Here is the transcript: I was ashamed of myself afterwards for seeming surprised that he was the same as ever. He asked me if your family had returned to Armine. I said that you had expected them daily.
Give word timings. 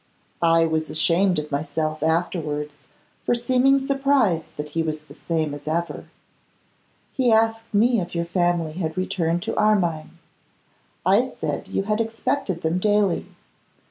I 0.41 0.65
was 0.65 0.89
ashamed 0.89 1.37
of 1.37 1.51
myself 1.51 2.01
afterwards 2.01 2.75
for 3.23 3.35
seeming 3.35 3.77
surprised 3.77 4.47
that 4.57 4.69
he 4.69 4.81
was 4.81 5.03
the 5.03 5.13
same 5.13 5.53
as 5.53 5.67
ever. 5.67 6.05
He 7.13 7.31
asked 7.31 7.71
me 7.71 7.99
if 8.01 8.15
your 8.15 8.25
family 8.25 8.71
had 8.73 8.97
returned 8.97 9.43
to 9.43 9.55
Armine. 9.55 10.17
I 11.05 11.21
said 11.25 11.41
that 11.65 11.67
you 11.67 11.83
had 11.83 12.01
expected 12.01 12.63
them 12.63 12.79
daily. 12.79 13.27